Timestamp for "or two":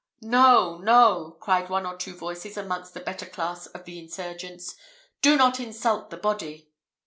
1.85-2.15